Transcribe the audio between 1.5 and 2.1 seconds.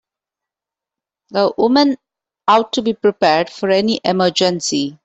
woman